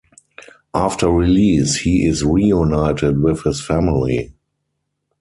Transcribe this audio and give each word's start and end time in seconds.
After 0.73 1.11
release 1.11 1.81
he 1.81 2.07
is 2.07 2.23
reunited 2.25 3.21
with 3.21 3.43
his 3.43 3.63
family. 3.63 4.33